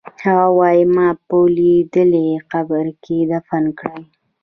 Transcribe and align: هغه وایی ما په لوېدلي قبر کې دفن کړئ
هغه 0.25 0.47
وایی 0.59 0.83
ما 0.95 1.07
په 1.27 1.37
لوېدلي 1.55 2.27
قبر 2.51 2.85
کې 3.03 3.17
دفن 3.31 3.63
کړئ 3.79 4.01